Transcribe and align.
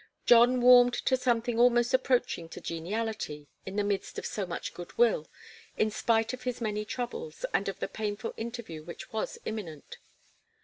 John 0.25 0.61
warmed 0.61 0.95
to 0.95 1.15
something 1.15 1.59
almost 1.59 1.93
approaching 1.93 2.49
to 2.49 2.59
geniality, 2.59 3.49
in 3.67 3.75
the 3.75 3.83
midst 3.83 4.17
of 4.17 4.25
so 4.25 4.47
much 4.47 4.73
good 4.73 4.97
will, 4.97 5.29
in 5.77 5.91
spite 5.91 6.33
of 6.33 6.41
his 6.41 6.59
many 6.59 6.83
troubles 6.85 7.45
and 7.53 7.69
of 7.69 7.77
the 7.79 7.87
painful 7.87 8.33
interview 8.35 8.81
which 8.83 9.13
was 9.13 9.37
imminent. 9.45 9.99